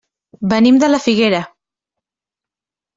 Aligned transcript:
Venim 0.53 0.79
de 0.85 0.89
la 0.89 1.01
Figuera. 1.05 1.45